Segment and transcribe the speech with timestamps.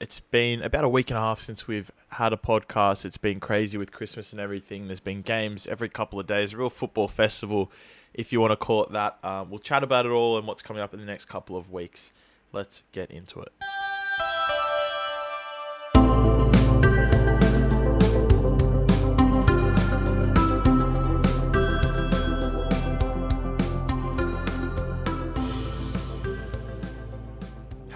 [0.00, 3.04] it's been about a week and a half since we've had a podcast.
[3.04, 4.86] It's been crazy with Christmas and everything.
[4.86, 7.72] There's been games every couple of days, a real football festival,
[8.14, 9.18] if you want to call it that.
[9.22, 11.70] Uh, we'll chat about it all and what's coming up in the next couple of
[11.72, 12.12] weeks.
[12.52, 13.52] Let's get into it.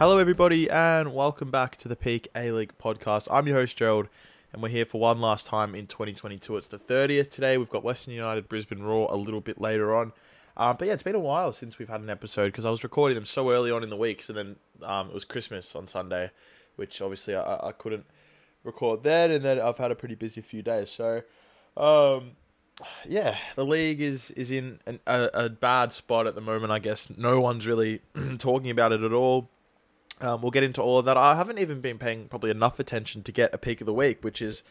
[0.04, 3.28] Hello, everybody, and welcome back to the Peak A League podcast.
[3.30, 4.08] I'm your host, Gerald,
[4.52, 6.56] and we're here for one last time in 2022.
[6.56, 7.56] It's the 30th today.
[7.56, 10.12] We've got Western United Brisbane Roar a little bit later on.
[10.56, 12.82] Um, but yeah, it's been a while since we've had an episode because I was
[12.82, 14.22] recording them so early on in the week.
[14.24, 16.32] So then um, it was Christmas on Sunday,
[16.74, 18.06] which obviously I, I couldn't
[18.64, 19.30] record then.
[19.30, 20.90] And then I've had a pretty busy few days.
[20.90, 21.22] So
[21.76, 22.32] um,
[23.06, 26.72] yeah, the league is is in an, a, a bad spot at the moment.
[26.72, 28.00] I guess no one's really
[28.38, 29.48] talking about it at all.
[30.22, 31.16] Um, we'll get into all of that.
[31.16, 34.22] I haven't even been paying probably enough attention to get a peak of the week,
[34.22, 34.62] which is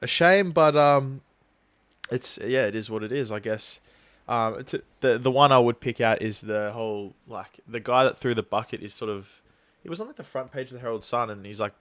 [0.00, 1.20] a shame, but um,
[2.10, 3.80] it's yeah, it is what it is, I guess.
[4.28, 4.64] Um,
[5.00, 8.34] the the one I would pick out is the whole like the guy that threw
[8.34, 9.40] the bucket is sort of
[9.82, 11.74] he was on like the front page of the Herald Sun, and he's like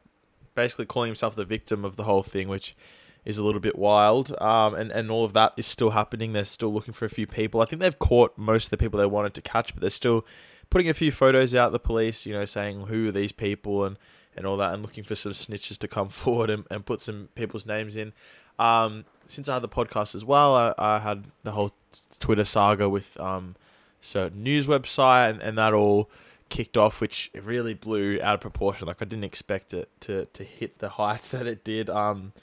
[0.54, 2.76] basically calling himself the victim of the whole thing, which
[3.24, 4.36] is a little bit wild.
[4.42, 6.34] Um, and and all of that is still happening.
[6.34, 7.62] They're still looking for a few people.
[7.62, 10.26] I think they've caught most of the people they wanted to catch, but they're still
[10.70, 13.98] putting a few photos out the police, you know, saying who are these people and,
[14.36, 17.30] and all that, and looking for some snitches to come forward and, and put some
[17.36, 18.14] people's names in.
[18.58, 21.74] Um, since I had the podcast as well, I, I had the whole
[22.20, 23.56] Twitter saga with um,
[24.02, 26.10] certain news website, and, and that all
[26.50, 28.88] kicked off, which really blew out of proportion.
[28.88, 31.90] Like I didn't expect it to, to hit the heights that it did.
[31.90, 32.34] Um,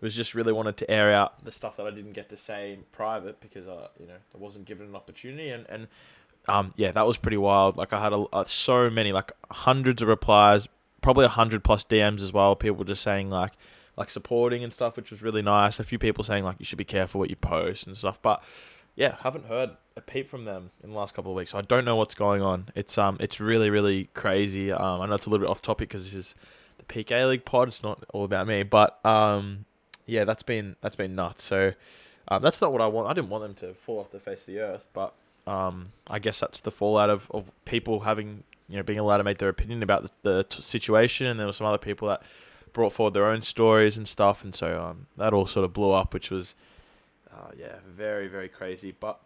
[0.00, 2.36] it was just really wanted to air out the stuff that I didn't get to
[2.36, 5.88] say in private because I, you know, I wasn't given an opportunity, and and
[6.48, 7.76] um, yeah, that was pretty wild.
[7.76, 10.68] Like I had a, a, so many, like hundreds of replies,
[11.02, 12.56] probably a hundred plus DMs as well.
[12.56, 13.52] People just saying like,
[13.96, 15.78] like supporting and stuff, which was really nice.
[15.78, 18.20] A few people saying like you should be careful what you post and stuff.
[18.22, 18.42] But
[18.96, 21.52] yeah, haven't heard a peep from them in the last couple of weeks.
[21.52, 22.68] So I don't know what's going on.
[22.74, 24.72] It's um, it's really really crazy.
[24.72, 26.34] Um, I know it's a little bit off topic because this is
[26.78, 27.68] the Peak A League pod.
[27.68, 29.66] It's not all about me, but um,
[30.06, 31.44] yeah, that's been that's been nuts.
[31.44, 31.72] So.
[32.30, 33.08] Um, that's not what I want.
[33.08, 35.14] I didn't want them to fall off the face of the earth, but
[35.48, 39.24] um, I guess that's the fallout of, of people having, you know, being allowed to
[39.24, 41.26] make their opinion about the, the situation.
[41.26, 42.22] And there were some other people that
[42.74, 44.44] brought forward their own stories and stuff.
[44.44, 46.54] And so um, that all sort of blew up, which was,
[47.32, 48.94] uh, yeah, very, very crazy.
[48.98, 49.20] But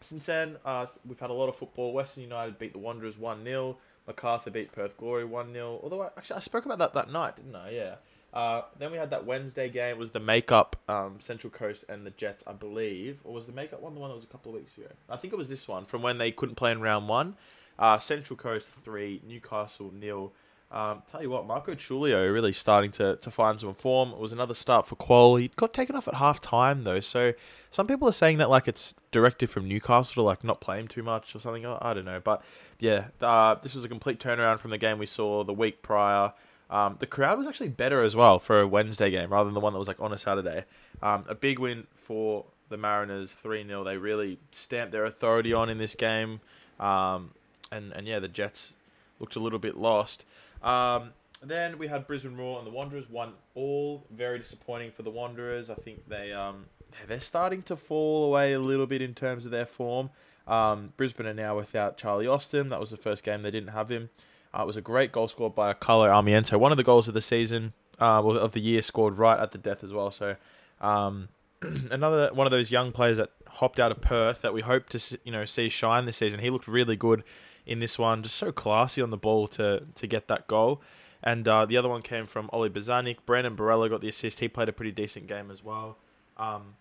[0.00, 1.92] since then, uh, we've had a lot of football.
[1.92, 3.76] Western United beat the Wanderers 1 0.
[4.06, 5.80] Macarthur beat Perth Glory 1 0.
[5.82, 7.70] Although, I, actually, I spoke about that that night, didn't I?
[7.70, 7.94] Yeah.
[8.32, 9.90] Uh, then we had that Wednesday game.
[9.90, 13.18] It was the makeup um, Central Coast and the Jets, I believe.
[13.24, 14.88] Or was the makeup one the one that was a couple of weeks ago?
[15.08, 17.36] I think it was this one from when they couldn't play in round one.
[17.78, 20.32] Uh, Central Coast three, Newcastle nil.
[20.72, 24.12] Um, tell you what, Marco Túlio really starting to, to find some form.
[24.12, 25.40] It was another start for Kuol.
[25.40, 27.32] He got taken off at half time though, so
[27.72, 30.86] some people are saying that like it's directed from Newcastle to like not play him
[30.86, 31.66] too much or something.
[31.66, 32.44] I don't know, but
[32.78, 36.32] yeah, uh, this was a complete turnaround from the game we saw the week prior.
[36.70, 39.60] Um, the crowd was actually better as well for a Wednesday game rather than the
[39.60, 40.64] one that was like on a Saturday.
[41.02, 43.84] Um, a big win for the Mariners, 3 0.
[43.84, 46.40] They really stamped their authority on in this game.
[46.78, 47.32] Um,
[47.72, 48.76] and, and yeah, the Jets
[49.18, 50.24] looked a little bit lost.
[50.62, 51.10] Um,
[51.42, 54.04] then we had Brisbane Roar and the Wanderers won all.
[54.10, 55.70] Very disappointing for the Wanderers.
[55.70, 56.66] I think they um,
[57.08, 60.10] they're starting to fall away a little bit in terms of their form.
[60.46, 62.68] Um, Brisbane are now without Charlie Austin.
[62.68, 64.10] That was the first game they didn't have him.
[64.52, 67.14] Uh, it was a great goal scored by Carlo Armiento, one of the goals of
[67.14, 70.10] the season, uh, of the year, scored right at the death as well.
[70.10, 70.36] So,
[70.80, 71.28] um,
[71.90, 75.18] another one of those young players that hopped out of Perth that we hope to
[75.24, 76.40] you know see shine this season.
[76.40, 77.22] He looked really good
[77.66, 80.82] in this one, just so classy on the ball to to get that goal.
[81.22, 83.18] And uh, the other one came from Oli Bozanic.
[83.26, 84.40] Brandon Borrello got the assist.
[84.40, 85.98] He played a pretty decent game as well.
[86.38, 86.76] Um,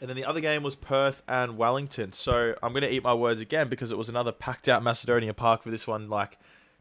[0.00, 2.12] and then the other game was Perth and Wellington.
[2.12, 5.32] So I'm going to eat my words again because it was another packed out Macedonia
[5.32, 6.08] Park for this one.
[6.08, 6.38] Like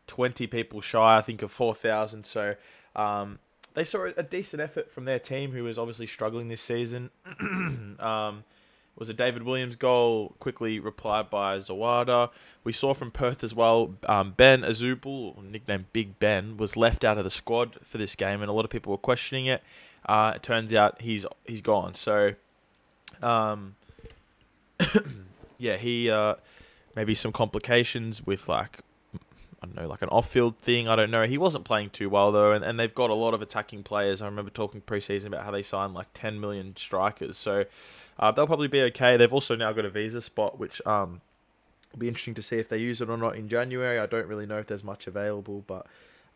[0.08, 2.26] 20 people shy, I think, of 4,000.
[2.26, 2.56] So
[2.96, 3.40] um,
[3.74, 7.12] they saw a decent effort from their team, who was obviously struggling this season.
[8.00, 8.44] um,
[8.98, 12.32] it was a David Williams goal, quickly replied by Zawada.
[12.64, 17.20] We saw from Perth as well, um, Ben Azubul, nicknamed Big Ben, was left out
[17.20, 19.62] of the squad for this game, and a lot of people were questioning it.
[20.08, 21.94] Uh, it turns out he's he's gone.
[21.94, 22.34] So,
[23.22, 23.76] um,
[25.60, 26.36] yeah, he uh,
[26.96, 28.80] maybe some complications with like
[29.62, 30.88] I don't know, like an off-field thing.
[30.88, 31.24] I don't know.
[31.24, 34.22] He wasn't playing too well though, and, and they've got a lot of attacking players.
[34.22, 37.66] I remember talking preseason about how they signed like 10 million strikers, so
[38.20, 39.18] uh, they'll probably be okay.
[39.18, 41.22] They've also now got a visa spot, which um,
[41.92, 44.00] will be interesting to see if they use it or not in January.
[44.00, 45.88] I don't really know if there's much available, but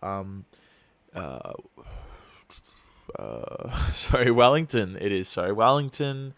[0.01, 0.45] um,
[1.15, 1.53] uh,
[3.19, 4.97] uh, sorry, Wellington.
[4.99, 6.33] It is sorry, Wellington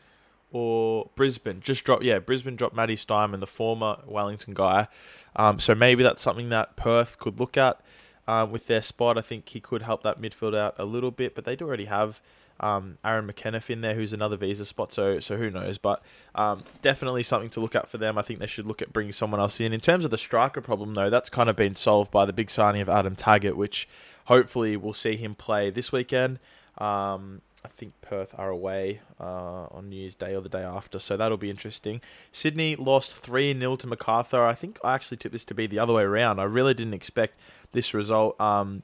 [0.54, 1.60] or Brisbane.
[1.60, 4.88] Just dropped, yeah, Brisbane dropped Matty Steinmann, the former Wellington guy.
[5.36, 7.82] Um, so maybe that's something that Perth could look at
[8.28, 9.18] um, with their spot.
[9.18, 11.86] I think he could help that midfield out a little bit, but they do already
[11.86, 12.22] have
[12.60, 14.94] um, Aaron McEneff in there, who's another visa spot.
[14.94, 15.80] So so who knows?
[15.80, 16.04] But
[16.36, 18.18] um, definitely something to look at for them.
[18.18, 19.74] I think they should look at bringing someone else in.
[19.74, 22.52] In terms of the striker problem, though, that's kind of been solved by the big
[22.52, 23.90] signing of Adam Taggart, which
[24.26, 26.38] hopefully we'll see him play this weekend.
[26.78, 31.00] Um, I think Perth are away uh, on New Year's Day or the day after,
[31.00, 32.02] so that'll be interesting.
[32.34, 34.44] Sydney lost 3 0 to Macarthur.
[34.44, 36.40] I think I actually tipped this to be the other way around.
[36.40, 37.38] I really didn't expect
[37.72, 38.40] this result.
[38.40, 38.84] Um,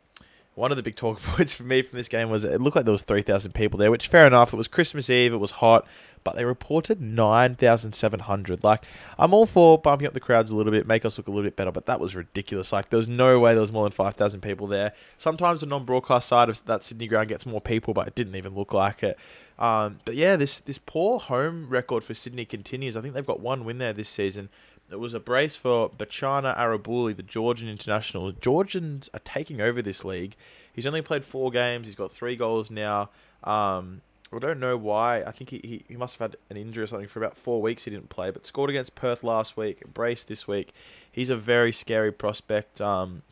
[0.56, 2.86] one of the big talk points for me from this game was it looked like
[2.86, 4.54] there was 3,000 people there, which fair enough.
[4.54, 5.88] It was Christmas Eve, it was hot,
[6.24, 8.64] but they reported 9,700.
[8.64, 8.86] Like,
[9.18, 11.44] I'm all for bumping up the crowds a little bit, make us look a little
[11.44, 12.74] bit better, but that was ridiculous.
[12.74, 14.94] Like, there was no way there was more than 5,000 people there.
[15.18, 18.54] Sometimes the non-broadcast side of that Sydney ground gets more people, but it didn't even
[18.54, 19.18] look like it.
[19.58, 22.96] Um, but yeah, this this poor home record for Sydney continues.
[22.96, 24.48] I think they've got one win there this season.
[24.92, 28.28] It was a brace for Bachana Arabuli, the Georgian international.
[28.28, 30.36] The Georgians are taking over this league.
[30.74, 31.88] He's only played four games.
[31.88, 33.10] He's got three goals now.
[33.44, 34.02] Um,
[34.32, 35.22] I don't know why.
[35.22, 37.62] I think he, he, he must have had an injury or something for about four
[37.62, 40.72] weeks he didn't play, but scored against Perth last week, brace this week.
[41.12, 42.80] He's a very scary prospect.
[42.80, 43.24] Um,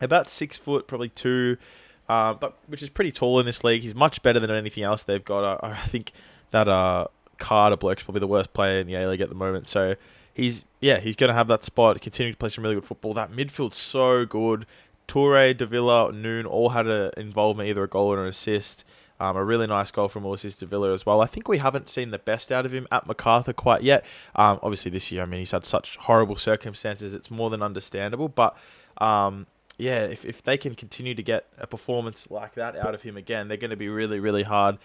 [0.00, 1.56] about six foot, probably two,
[2.08, 3.82] uh, but which is pretty tall in this league.
[3.82, 5.64] He's much better than anything else they've got.
[5.64, 6.12] I, I think
[6.50, 7.06] that uh,
[7.38, 9.68] Carter bloke's probably the worst player in the A League at the moment.
[9.68, 9.94] So
[10.34, 12.00] he's yeah, he's going to have that spot.
[12.00, 13.14] Continue to play some really good football.
[13.14, 14.66] That midfield's so good.
[15.08, 18.84] Toure, Davila, Noon all had an involvement, either a goal or an assist.
[19.20, 21.20] Um, a really nice goal from Ulises Davila as well.
[21.20, 24.04] I think we haven't seen the best out of him at Macarthur quite yet.
[24.34, 28.28] Um, obviously, this year, I mean, he's had such horrible circumstances, it's more than understandable.
[28.28, 28.56] But
[28.98, 29.46] um,
[29.78, 33.16] yeah, if, if they can continue to get a performance like that out of him
[33.16, 34.78] again, they're going to be really, really hard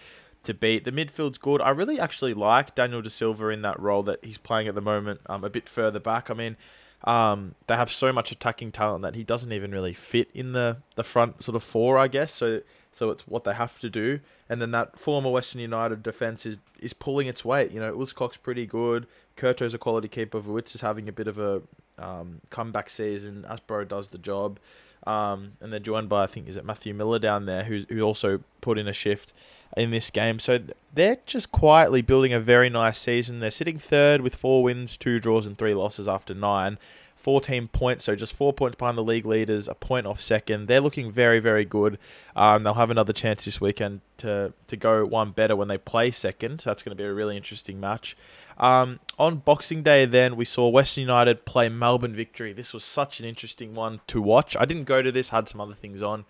[0.44, 0.84] to beat.
[0.84, 1.60] The midfield's good.
[1.60, 4.80] I really actually like Daniel De Silva in that role that he's playing at the
[4.80, 6.30] moment, um, a bit further back.
[6.30, 6.56] I mean,
[7.04, 10.78] um, they have so much attacking talent that he doesn't even really fit in the,
[10.96, 12.32] the front sort of four, I guess.
[12.32, 12.60] So
[12.92, 14.20] so it's what they have to do.
[14.48, 17.70] And then that former Western United defense is is pulling its weight.
[17.70, 19.06] You know, Uskok's pretty good.
[19.36, 20.40] Kurto's a quality keeper.
[20.40, 21.62] Vuitz is having a bit of a
[21.98, 23.44] um, comeback season.
[23.48, 24.58] Asbro does the job.
[25.06, 28.02] Um, and they're joined by I think is it Matthew Millar down there who's who
[28.02, 29.32] also put in a shift
[29.76, 30.38] in this game.
[30.38, 30.58] So
[30.92, 33.40] they're just quietly building a very nice season.
[33.40, 36.78] They're sitting third with four wins, two draws, and three losses after nine.
[37.20, 40.68] 14 points, so just four points behind the league leaders, a point off second.
[40.68, 41.98] They're looking very, very good.
[42.34, 46.10] Um, they'll have another chance this weekend to, to go one better when they play
[46.12, 46.62] second.
[46.62, 48.16] So that's going to be a really interesting match.
[48.56, 52.54] Um, on Boxing Day, then we saw Western United play Melbourne Victory.
[52.54, 54.56] This was such an interesting one to watch.
[54.58, 56.24] I didn't go to this; had some other things on,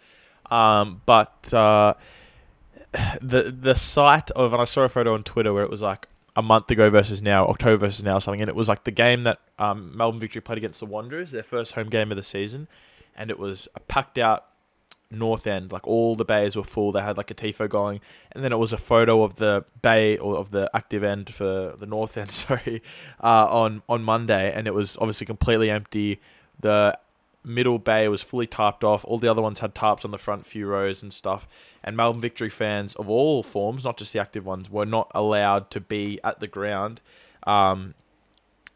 [0.51, 1.95] um, but uh,
[3.21, 6.09] the the sight of and I saw a photo on Twitter where it was like
[6.37, 9.25] a month ago versus now, October versus now, something, and it was like the game
[9.25, 12.69] that um, Melbourne Victory played against the Wanderers, their first home game of the season,
[13.17, 14.47] and it was a packed out
[15.11, 16.93] north end, like all the bays were full.
[16.93, 18.01] They had like a tifo going,
[18.33, 21.75] and then it was a photo of the bay or of the active end for
[21.77, 22.83] the north end, sorry,
[23.23, 26.21] uh, on on Monday, and it was obviously completely empty.
[26.61, 26.99] The
[27.45, 29.05] middle bay was fully tarped off.
[29.05, 31.49] All the other ones had tarps on the front few rows and stuff.
[31.83, 35.71] And Melbourne Victory fans of all forms, not just the active ones, were not allowed
[35.71, 37.01] to be at the ground
[37.45, 37.95] um,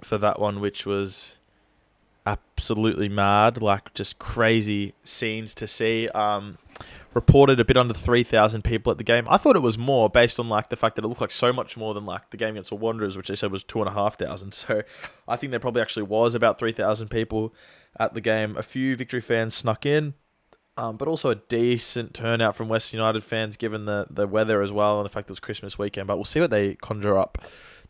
[0.01, 1.39] for that one, which was
[2.27, 3.63] absolutely mad.
[3.63, 6.09] Like just crazy scenes to see.
[6.11, 6.59] Um,
[7.13, 9.27] reported a bit under 3,000 people at the game.
[9.29, 11.53] I thought it was more based on like the fact that it looked like so
[11.53, 14.53] much more than like the game against the Wanderers, which they said was 2,500.
[14.55, 14.83] So
[15.29, 17.55] I think there probably actually was about 3,000 people
[17.99, 18.57] at the game.
[18.57, 20.15] A few Victory fans snuck in,
[20.77, 24.73] um, but also a decent turnout from West United fans given the, the weather as
[24.73, 26.07] well and the fact it was Christmas weekend.
[26.07, 27.39] But we'll see what they conjure up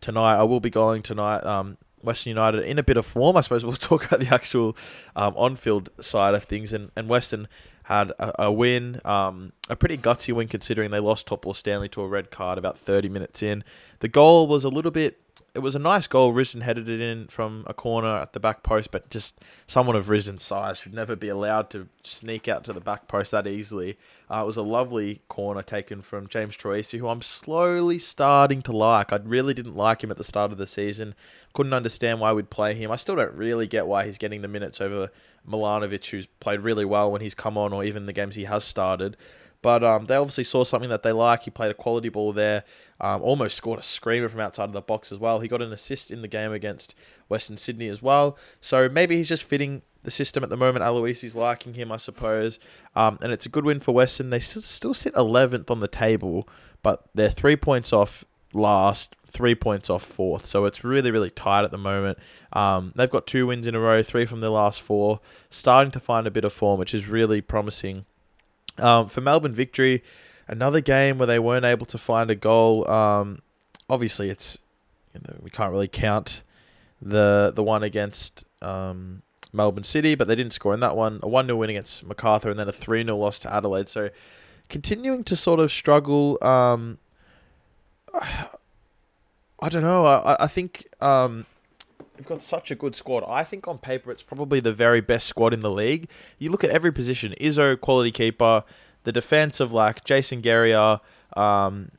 [0.00, 0.36] tonight.
[0.36, 1.44] I will be going tonight.
[1.44, 3.37] Um, Western United in a bit of form.
[3.37, 4.76] I suppose we'll talk about the actual
[5.16, 6.73] um, on-field side of things.
[6.73, 7.49] And, and Western
[7.84, 12.02] had a, a win, um, a pretty gutsy win considering they lost Topple Stanley to
[12.02, 13.64] a red card about 30 minutes in.
[14.00, 15.20] The goal was a little bit
[15.54, 16.34] it was a nice goal.
[16.34, 20.08] Risdon headed it in from a corner at the back post, but just someone of
[20.08, 23.96] Risdon's size should never be allowed to sneak out to the back post that easily.
[24.28, 28.73] Uh, it was a lovely corner taken from James Troisi, who I'm slowly starting to
[28.73, 29.12] like.
[29.12, 31.14] I really didn't like him at the start of the season.
[31.52, 32.90] Couldn't understand why we'd play him.
[32.90, 35.11] I still don't really get why he's getting the minutes over
[35.49, 38.64] Milanovic, who's played really well when he's come on, or even the games he has
[38.64, 39.16] started.
[39.64, 41.44] But um, they obviously saw something that they like.
[41.44, 42.64] He played a quality ball there.
[43.00, 45.40] Um, almost scored a screamer from outside of the box as well.
[45.40, 46.94] He got an assist in the game against
[47.28, 48.37] Western Sydney as well.
[48.61, 50.85] So maybe he's just fitting the system at the moment.
[50.85, 52.59] Aloisi's liking him, I suppose.
[52.94, 54.28] Um, and it's a good win for Western.
[54.28, 56.47] They still, sit 11th on the table,
[56.83, 60.44] but they're three points off last, three points off fourth.
[60.44, 62.18] So it's really, really tight at the moment.
[62.52, 66.00] Um, they've got two wins in a row, three from their last four, starting to
[66.00, 68.04] find a bit of form, which is really promising.
[68.78, 70.02] Um, for Melbourne victory,
[70.48, 72.88] another game where they weren't able to find a goal.
[72.90, 73.40] Um,
[73.88, 74.58] obviously, it's
[75.14, 76.42] you know, we can't really count
[77.00, 81.20] the the one against um, Melbourne City, but they didn't score in that one.
[81.22, 83.88] A 1 0 win against Macarthur and then a 3 0 loss to Adelaide.
[83.88, 84.10] So
[84.68, 86.38] continuing to sort of struggle.
[86.42, 86.98] Um,
[89.60, 90.04] I don't know.
[90.04, 91.46] I, I think um,
[92.16, 93.25] they've got such a good squad.
[93.28, 96.09] I think on paper it's probably the very best squad in the league.
[96.38, 98.64] You look at every position Izzo, quality keeper,
[99.04, 101.00] the defense of like Jason Geria,
[101.37, 101.90] um,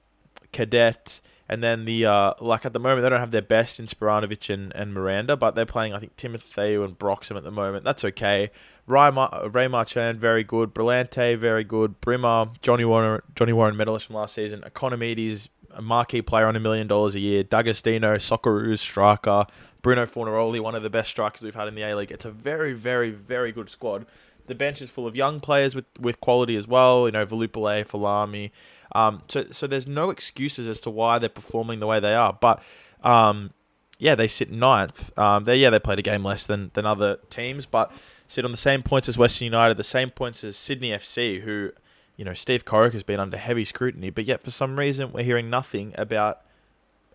[0.51, 3.85] Cadet, and then the uh, like at the moment they don't have their best in
[3.85, 7.83] Spiranovic and, and Miranda, but they're playing I think Timothy and Broxham at the moment.
[7.83, 8.49] That's okay.
[8.87, 10.73] Ray, Mar- Ray Marchand very good.
[10.73, 11.99] Brillante very good.
[12.01, 14.61] Brimmer, Johnny Warren, Johnny Warren medalist from last season.
[14.61, 17.43] Ikonomidis, a marquee player on a million dollars a year.
[17.43, 19.45] D'Agostino, Socceroos striker.
[19.85, 22.09] Bruno Fornaroli, one of the best strikers we've had in the A League.
[22.09, 24.07] It's a very, very, very good squad.
[24.47, 27.05] The bench is full of young players with, with quality as well.
[27.05, 28.49] You know, Valupale, Folami.
[28.95, 32.33] Um, so so there's no excuses as to why they're performing the way they are.
[32.33, 32.63] But
[33.03, 33.51] um,
[33.99, 35.15] yeah, they sit ninth.
[35.19, 37.91] Um, they yeah they played a game less than than other teams, but
[38.27, 41.69] sit on the same points as Western United, the same points as Sydney FC, who
[42.17, 45.21] you know Steve Corica has been under heavy scrutiny, but yet for some reason we're
[45.23, 46.41] hearing nothing about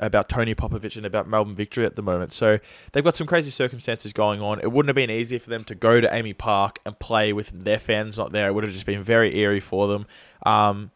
[0.00, 2.32] about Tony Popovich and about Melbourne victory at the moment.
[2.32, 2.58] So
[2.92, 4.58] they've got some crazy circumstances going on.
[4.60, 7.50] It wouldn't have been easier for them to go to AAMI Park and play with
[7.64, 8.48] their fans not there.
[8.48, 10.06] It would have just been very eerie for them.
[10.44, 10.90] Um,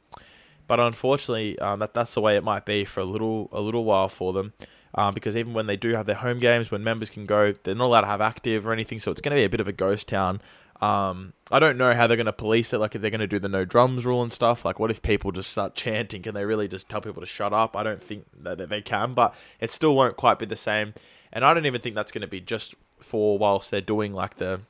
[0.67, 3.85] but unfortunately, um, that that's the way it might be for a little a little
[3.85, 4.55] while for them.
[4.97, 7.75] Um, because even when they do have their home games, when members can go, they're
[7.75, 9.01] not allowed to have active or anything.
[9.01, 10.41] So it's going to be a bit of a ghost town.
[10.85, 12.79] Um, I don't know how they're going to police it.
[12.79, 14.65] Like if they're going to do the no drums rule and stuff.
[14.65, 16.23] Like what if people just start chanting?
[16.23, 17.77] Can they really just tell people to shut up?
[17.77, 20.95] I don't think that they can, but it still won't quite be the same.
[21.33, 24.37] And I don't even think that's going to be just for whilst they're doing like
[24.37, 24.61] the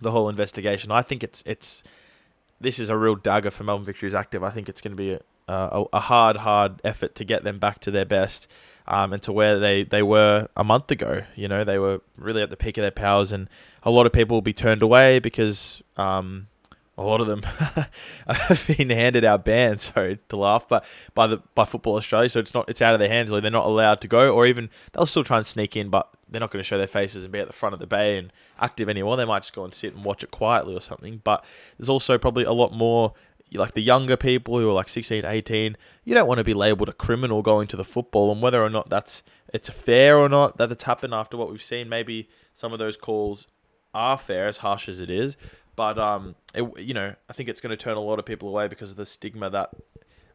[0.00, 0.90] the whole investigation.
[0.90, 1.82] I think it's it's
[2.60, 4.42] this is a real dagger for Melbourne Victory's active.
[4.42, 7.58] I think it's going to be a, a, a, hard, hard effort to get them
[7.58, 8.46] back to their best
[8.86, 11.24] um, and to where they, they were a month ago.
[11.34, 13.48] You know, they were really at the peak of their powers, and
[13.82, 16.48] a lot of people will be turned away because um,
[16.96, 17.42] a lot of them
[18.26, 19.82] have been handed out bans.
[19.94, 20.84] Sorry to laugh, but
[21.14, 23.30] by the by Football Australia, so it's not it's out of their hands.
[23.30, 26.13] Really, they're not allowed to go, or even they'll still try and sneak in, but
[26.28, 28.18] they're not going to show their faces and be at the front of the bay
[28.18, 29.16] and active anymore.
[29.16, 31.20] They might just go and sit and watch it quietly or something.
[31.24, 31.44] But
[31.78, 33.14] there's also probably a lot more
[33.52, 35.76] like the younger people who are like 16, 18.
[36.04, 38.70] You don't want to be labelled a criminal going to the football, and whether or
[38.70, 41.88] not that's it's fair or not that it's happened after what we've seen.
[41.88, 43.46] Maybe some of those calls
[43.92, 45.36] are fair, as harsh as it is.
[45.76, 48.48] But um, it, you know, I think it's going to turn a lot of people
[48.48, 49.70] away because of the stigma that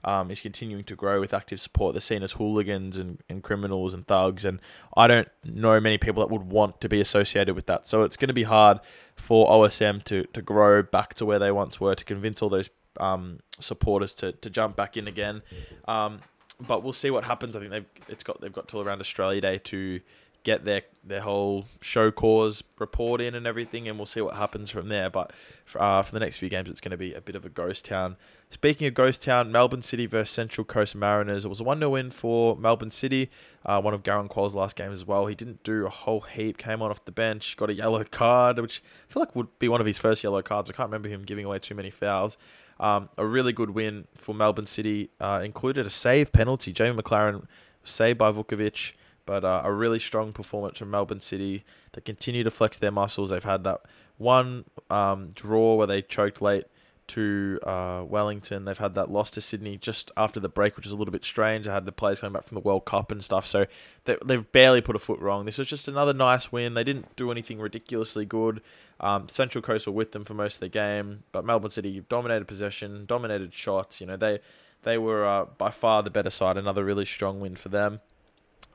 [0.04, 1.94] um, is continuing to grow with active support.
[1.94, 4.60] They're seen as hooligans and, and criminals and thugs, and
[4.96, 7.88] I don't know many people that would want to be associated with that.
[7.88, 8.80] So it's going to be hard
[9.16, 12.70] for OSM to, to grow back to where they once were, to convince all those
[13.00, 15.42] um, supporters to, to jump back in again.
[15.88, 16.20] Um,
[16.60, 17.56] but we'll see what happens.
[17.56, 20.02] I think they've it's got they've got till around Australia Day to
[20.44, 24.70] get their their whole show cause report in and everything, and we'll see what happens
[24.70, 25.10] from there.
[25.10, 25.32] But
[25.66, 27.50] for, uh, for the next few games, it's going to be a bit of a
[27.50, 28.16] ghost town.
[28.52, 31.46] Speaking of ghost town, Melbourne City versus Central Coast Mariners.
[31.46, 33.30] It was a 1 0 win for Melbourne City.
[33.66, 35.28] Uh, one of Garang Kuol's last games as well.
[35.28, 38.60] He didn't do a whole heap, came on off the bench, got a yellow card,
[38.60, 40.70] which I feel like would be one of his first yellow cards.
[40.70, 42.38] I can't remember him giving away too many fouls.
[42.80, 45.10] Um, a really good win for Melbourne City.
[45.20, 46.72] Uh, included a save penalty.
[46.72, 47.46] Jamie Maclaren
[47.84, 48.94] saved by Vukovic.
[49.30, 51.64] But uh, a really strong performance from Melbourne City.
[51.94, 53.30] They continue to flex their muscles.
[53.30, 53.82] They've had that
[54.18, 56.66] one um, draw where they choked late
[57.10, 58.66] to uh, Wellington.
[58.66, 61.24] They've had that loss to Sydney just after the break, which is a little bit
[61.24, 61.68] strange.
[61.68, 63.68] I had the players coming back from the World Cup and stuff, so
[64.06, 65.46] they, have barely put a foot wrong.
[65.46, 66.74] This was just another nice win.
[66.74, 68.64] They didn't do anything ridiculously good.
[69.00, 72.48] Um, Central Coast were with them for most of the game, but Melbourne City dominated
[72.48, 74.02] possession, dominated shots.
[74.02, 74.40] You know they
[74.82, 76.58] they were uh, by far the better side.
[76.58, 78.02] Another really strong win for them.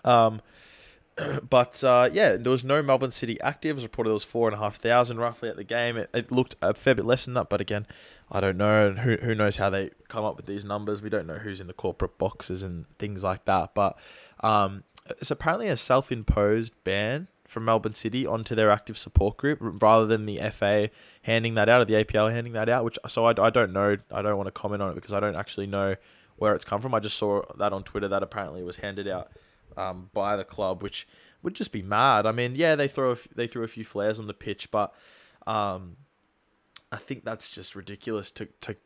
[0.05, 0.41] Um,
[1.49, 3.71] but uh, yeah, there was no Melbourne City active.
[3.71, 5.97] It was reported there was four and a half thousand roughly at the game.
[5.97, 7.87] It, it, looked a fair bit less than that, but again,
[8.31, 8.89] I don't know.
[8.89, 11.03] And who who knows how they come up with these numbers?
[11.03, 13.75] We don't know who's in the corporate boxes and things like that.
[13.75, 13.97] But
[14.41, 14.85] um,
[15.21, 20.27] it's apparently a self-imposed ban from Melbourne City onto their active support group rather than
[20.27, 20.91] the FA
[21.23, 22.85] handing that out or the APL handing that out.
[22.85, 23.99] Which so I, I don't know.
[24.11, 25.95] I don't want to comment on it because I don't actually know
[26.37, 26.93] where it's come from.
[26.93, 29.31] I just saw that on Twitter that apparently was handed out
[29.77, 31.07] um, by the club, which
[31.43, 32.27] would just be mad.
[32.27, 34.71] I mean, yeah, they throw a f- they threw a few flares on the pitch,
[34.71, 34.95] but
[35.47, 35.97] Um,
[36.93, 38.77] I think that's just ridiculous to to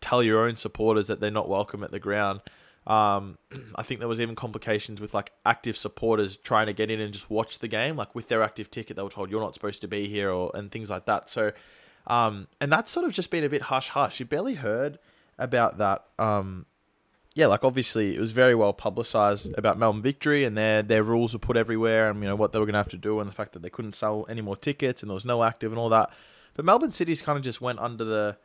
[0.00, 2.40] tell your own supporters that they're not welcome at the ground.
[2.86, 3.36] Um,
[3.76, 7.12] I think there was even complications with like active supporters trying to get in and
[7.12, 7.96] just watch the game.
[7.96, 10.50] Like with their active ticket, they were told you're not supposed to be here, or
[10.54, 11.28] and things like that.
[11.28, 11.52] So,
[12.06, 14.18] um, and that's sort of just been a bit hush hush.
[14.20, 14.98] You barely heard
[15.38, 16.06] about that.
[16.18, 16.66] Um,
[17.34, 21.32] yeah, like obviously it was very well publicized about Melbourne Victory and their their rules
[21.32, 23.34] were put everywhere and you know what they were gonna have to do and the
[23.34, 25.88] fact that they couldn't sell any more tickets and there was no active and all
[25.88, 26.10] that.
[26.54, 28.38] But Melbourne City's kind of just went under the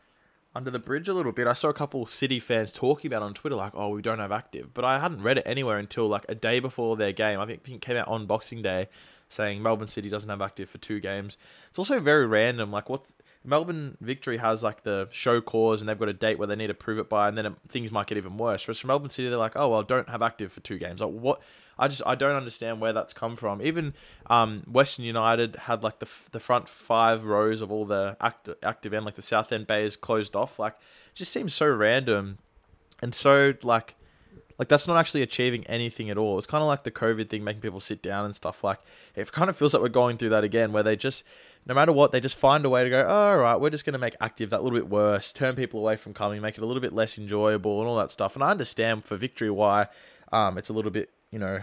[0.53, 1.47] under the bridge a little bit.
[1.47, 4.19] I saw a couple of City fans talking about on Twitter, like, "Oh, we don't
[4.19, 7.39] have active," but I hadn't read it anywhere until like a day before their game.
[7.39, 8.87] I think it came out on Boxing Day,
[9.35, 11.37] saying Melbourne City doesn't have active for two games.
[11.69, 12.71] It's also very random.
[12.71, 13.13] Like, what's
[13.43, 16.67] Melbourne Victory has like the show cause, and they've got a date where they need
[16.67, 18.65] to prove it by, and then it, things might get even worse.
[18.67, 21.11] Whereas for Melbourne City, they're like, "Oh, well, don't have active for two games." Like,
[21.11, 21.41] what?
[21.77, 23.61] I just I don't understand where that's come from.
[23.61, 23.93] Even
[24.27, 28.93] um, Western United had like the the front five rows of all the active active
[28.93, 30.57] end, like the South End bays closed off.
[30.57, 30.75] Like,
[31.13, 32.39] just seems so random,
[33.01, 33.95] and so like.
[34.57, 36.37] Like that's not actually achieving anything at all.
[36.37, 38.63] It's kind of like the COVID thing, making people sit down and stuff.
[38.63, 38.79] Like
[39.15, 41.23] it kind of feels like we're going through that again, where they just,
[41.65, 43.05] no matter what, they just find a way to go.
[43.07, 45.79] Oh, all right, we're just going to make active that little bit worse, turn people
[45.79, 48.35] away from coming, make it a little bit less enjoyable, and all that stuff.
[48.35, 49.87] And I understand for victory why
[50.31, 51.59] um, it's a little bit you know,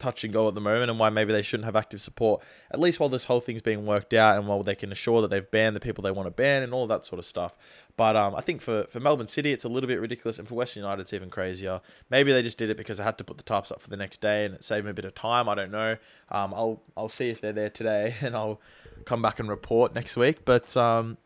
[0.00, 2.80] touch and go at the moment and why maybe they shouldn't have active support, at
[2.80, 5.50] least while this whole thing's being worked out and while they can assure that they've
[5.50, 7.56] banned the people they want to ban and all that sort of stuff.
[7.96, 10.38] But um, I think for, for Melbourne City, it's a little bit ridiculous.
[10.38, 11.80] And for Western United, it's even crazier.
[12.08, 13.96] Maybe they just did it because they had to put the tarps up for the
[13.96, 15.48] next day and it saved them a bit of time.
[15.48, 15.98] I don't know.
[16.30, 18.60] Um, I'll, I'll see if they're there today and I'll
[19.04, 20.44] come back and report next week.
[20.44, 21.18] But um,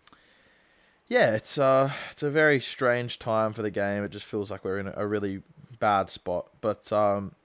[1.07, 4.03] yeah, it's, uh, it's a very strange time for the game.
[4.03, 5.43] It just feels like we're in a really
[5.79, 6.49] bad spot.
[6.61, 7.37] But um,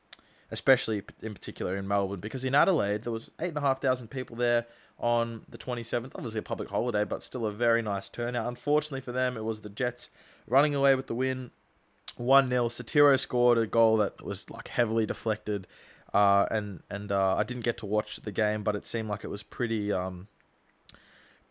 [0.51, 4.09] especially in particular in Melbourne, because in Adelaide there was eight and a half thousand
[4.09, 4.65] people there
[4.97, 6.11] on the 27th.
[6.15, 8.47] Obviously a public holiday, but still a very nice turnout.
[8.47, 10.09] Unfortunately for them, it was the Jets
[10.47, 11.51] running away with the win,
[12.17, 15.67] one 0 Satiro scored a goal that was like heavily deflected,
[16.13, 19.23] uh, and and uh, I didn't get to watch the game, but it seemed like
[19.23, 19.91] it was pretty.
[19.91, 20.27] Um,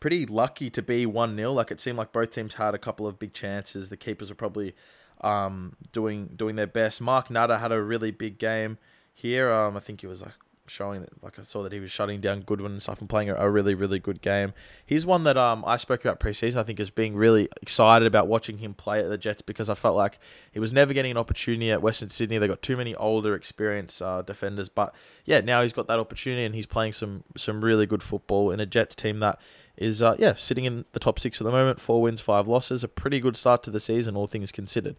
[0.00, 1.52] pretty lucky to be 1 0.
[1.52, 3.88] Like it seemed like both teams had a couple of big chances.
[3.88, 4.76] The keepers were probably
[5.20, 7.00] um, doing doing their best.
[7.00, 8.78] Mark Natta had a really big game
[9.14, 9.50] here.
[9.50, 10.33] Um, I think he was like
[10.70, 13.31] showing that like I saw that he was shutting down Goodwin and stuff and playing
[13.31, 14.52] a, a really really good game.
[14.85, 16.57] He's one that um I spoke about preseason.
[16.57, 19.74] I think is being really excited about watching him play at the Jets because I
[19.74, 20.18] felt like
[20.52, 22.38] he was never getting an opportunity at Western Sydney.
[22.38, 26.44] They got too many older, experienced uh, defenders, but yeah, now he's got that opportunity
[26.44, 29.40] and he's playing some some really good football in a Jets team that
[29.78, 31.80] is uh, yeah sitting in the top six at the moment.
[31.80, 34.96] Four wins, five losses, a pretty good start to the season, all things considered.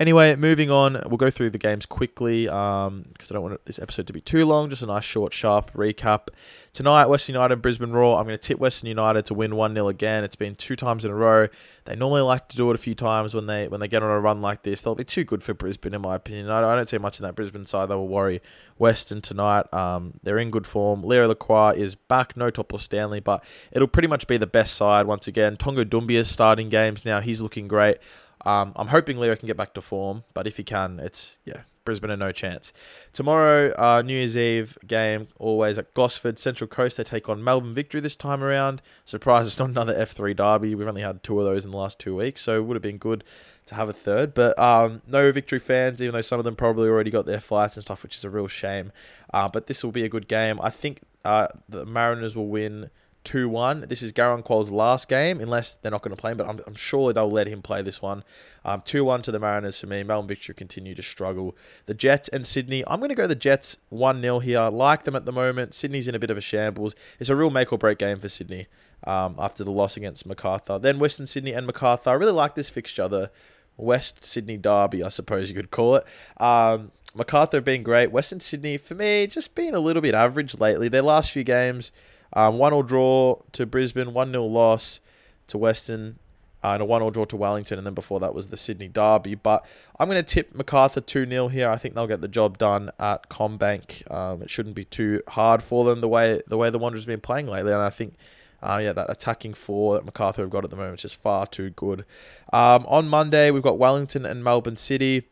[0.00, 3.78] Anyway, moving on, we'll go through the games quickly because um, I don't want this
[3.78, 4.68] episode to be too long.
[4.68, 6.28] Just a nice, short, sharp recap.
[6.72, 8.18] Tonight, Western United and Brisbane Roar.
[8.18, 10.24] I'm going to tip Western United to win 1 0 again.
[10.24, 11.46] It's been two times in a row.
[11.84, 14.10] They normally like to do it a few times when they when they get on
[14.10, 14.80] a run like this.
[14.80, 16.50] They'll be too good for Brisbane, in my opinion.
[16.50, 17.90] I, I don't see much in that Brisbane side.
[17.90, 18.40] They will worry
[18.78, 19.72] Western tonight.
[19.72, 21.02] Um, they're in good form.
[21.02, 22.36] Leo Lacroix is back.
[22.36, 25.56] No Topless Stanley, but it'll pretty much be the best side once again.
[25.56, 27.20] Tongo Doumbia starting games now.
[27.20, 27.98] He's looking great.
[28.46, 31.62] Um, I'm hoping Leo can get back to form, but if he can, it's yeah,
[31.84, 32.72] Brisbane are no chance.
[33.12, 36.96] Tomorrow, uh, New Year's Eve game, always at Gosford Central Coast.
[36.96, 38.80] They take on Melbourne Victory this time around.
[39.04, 40.74] Surprise, it's not another F3 derby.
[40.74, 42.82] We've only had two of those in the last two weeks, so it would have
[42.82, 43.22] been good
[43.66, 44.34] to have a third.
[44.34, 47.76] But um, no Victory fans, even though some of them probably already got their flights
[47.76, 48.92] and stuff, which is a real shame.
[49.32, 50.58] Uh, but this will be a good game.
[50.62, 52.90] I think uh, the Mariners will win
[53.24, 53.86] 2 1.
[53.88, 56.60] This is Garang Kuol's last game, unless they're not going to play him, but I'm,
[56.66, 58.22] I'm sure they'll let him play this one.
[58.64, 60.02] Um, 2 1 to the Mariners for me.
[60.02, 61.56] Melbourne Victory continue to struggle.
[61.86, 64.68] The Jets and Sydney, I'm going to go the Jets 1 0 here.
[64.68, 65.74] Like them at the moment.
[65.74, 66.94] Sydney's in a bit of a shambles.
[67.18, 68.66] It's a real make or break game for Sydney
[69.04, 70.78] um, after the loss against Macarthur.
[70.78, 72.10] Then Western Sydney and Macarthur.
[72.10, 73.30] I really like this fixture, the
[73.76, 76.04] West Sydney Derby, I suppose you could call it.
[76.36, 78.10] Um, Macarthur being great.
[78.10, 80.88] Western Sydney, for me, just being a little bit average lately.
[80.88, 81.92] Their last few games.
[82.34, 85.00] Um, one all draw to Brisbane, one 0 loss
[85.46, 86.18] to Western,
[86.62, 88.88] uh, and a one all draw to Wellington, and then before that was the Sydney
[88.88, 89.34] Derby.
[89.34, 89.64] But
[89.98, 91.70] I'm going to tip Macarthur 2 0 here.
[91.70, 94.10] I think they'll get the job done at CommBank.
[94.10, 97.08] Um, it shouldn't be too hard for them the way the way the Wanderers have
[97.08, 98.14] been playing lately, and I think.
[98.62, 101.46] Uh, yeah, that attacking four that Macarthur have got at the moment is just far
[101.46, 102.06] too good.
[102.50, 105.28] Um, on Monday, we've got Wellington and Melbourne City.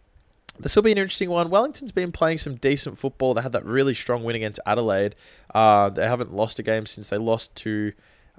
[0.58, 1.50] This will be an interesting one.
[1.50, 3.34] Wellington's been playing some decent football.
[3.34, 5.16] They had that really strong win against Adelaide.
[5.54, 7.92] Uh, they haven't lost a game since they lost to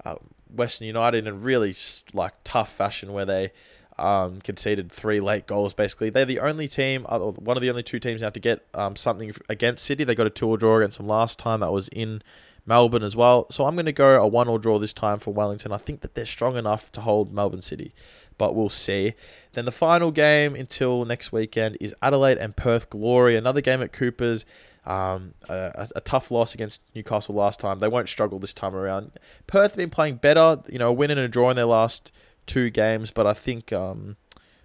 [0.04, 0.16] uh,
[0.48, 1.74] Western United in a really
[2.12, 3.52] like tough fashion, where they
[3.98, 5.74] um, conceded three late goals.
[5.74, 8.96] Basically, they're the only team, one of the only two teams now to get um,
[8.96, 10.04] something against City.
[10.04, 11.60] They got a two draw against them last time.
[11.60, 12.22] That was in
[12.66, 13.46] Melbourne as well.
[13.50, 15.72] So I'm going to go a one or draw this time for Wellington.
[15.72, 17.92] I think that they're strong enough to hold Melbourne City,
[18.38, 19.14] but we'll see.
[19.52, 23.36] Then the final game until next weekend is Adelaide and Perth Glory.
[23.36, 24.44] Another game at Cooper's.
[24.86, 27.80] Um, a, a, tough loss against Newcastle last time.
[27.80, 29.12] They won't struggle this time around.
[29.46, 30.60] Perth have been playing better.
[30.68, 32.12] You know, a win and a draw in their last
[32.44, 34.16] two games, but I think um,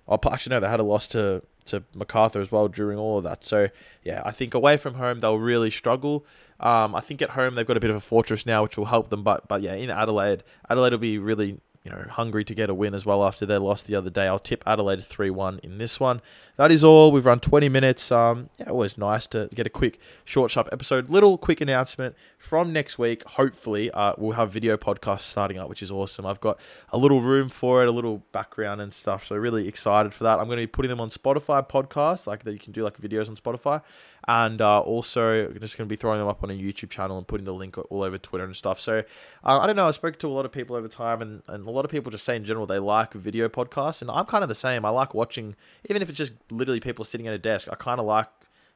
[0.10, 3.24] I'll actually no, they had a loss to to Macarthur as well during all of
[3.24, 3.44] that.
[3.44, 3.70] So
[4.04, 6.26] yeah, I think away from home they'll really struggle.
[6.60, 8.86] Um, I think at home they've got a bit of a fortress now, which will
[8.86, 9.24] help them.
[9.24, 12.74] But but yeah, in Adelaide, Adelaide will be really you know, hungry to get a
[12.74, 14.28] win as well after their loss the other day.
[14.28, 16.22] I'll tip Adelaide 3 1 in this one.
[16.58, 17.12] That is all.
[17.12, 18.12] We've run 20 minutes.
[18.12, 21.10] Um, yeah, always nice to get a quick, short, sharp episode.
[21.10, 23.24] Little quick announcement from next week.
[23.24, 26.26] Hopefully, uh, we'll have video podcasts starting up, which is awesome.
[26.26, 29.28] I've got a little room for it, a little background and stuff.
[29.28, 30.40] So, really excited for that.
[30.40, 33.00] I'm going to be putting them on Spotify podcasts, like that you can do like
[33.00, 33.82] videos on Spotify.
[34.30, 37.28] And uh, also, just going to be throwing them up on a YouTube channel and
[37.28, 38.80] putting the link all over Twitter and stuff.
[38.80, 39.00] So,
[39.44, 39.88] uh, I don't know.
[39.88, 42.12] I spoke to a lot of people over time, and, and a lot of people
[42.12, 44.86] just say in general they like video podcasts, and I'm kind of the same.
[44.86, 45.56] I like watching,
[45.90, 47.70] even if it's just literally people sitting at a desk.
[47.72, 48.28] I kind of like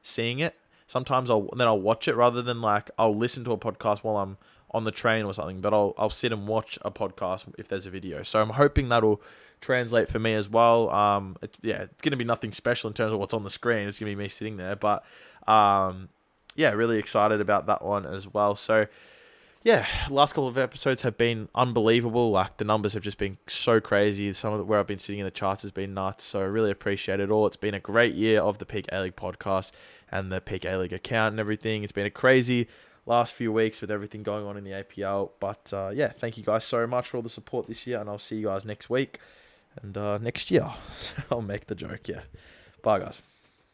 [0.02, 0.56] seeing it.
[0.88, 4.16] Sometimes I'll then I'll watch it rather than like I'll listen to a podcast while
[4.16, 4.38] I'm
[4.72, 5.60] on the train or something.
[5.60, 8.24] But I'll I'll sit and watch a podcast if there's a video.
[8.24, 9.22] So I'm hoping that'll
[9.64, 10.90] translate for me as well.
[10.90, 13.88] Um, it, yeah, it's gonna be nothing special in terms of what's on the screen.
[13.88, 15.04] It's gonna be me sitting there, but
[15.46, 16.08] um,
[16.54, 18.54] yeah, really excited about that one as well.
[18.54, 18.86] So
[19.62, 22.30] yeah, last couple of episodes have been unbelievable.
[22.30, 24.30] Like the numbers have just been so crazy.
[24.34, 26.24] Some of the, where I've been sitting in the charts has been nuts.
[26.24, 27.46] So I really appreciate it all.
[27.46, 29.72] It's been a great year of the Peak A League podcast
[30.12, 31.82] and the Peak A League account and everything.
[31.82, 32.68] It's been a crazy
[33.06, 35.30] last few weeks with everything going on in the APL.
[35.40, 38.10] But uh, yeah, thank you guys so much for all the support this year, and
[38.10, 39.18] I'll see you guys next week
[39.82, 40.68] and uh, next year.
[41.30, 42.08] I'll make the joke.
[42.08, 42.22] Yeah,
[42.82, 43.22] bye guys.